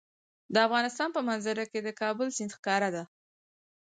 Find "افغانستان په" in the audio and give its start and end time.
0.67-1.21